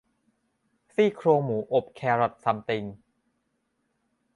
[0.93, 2.83] ซี่โครงหมูอบแครอตซัมติง